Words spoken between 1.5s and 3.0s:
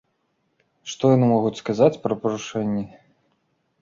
сказаць пра парушэнні?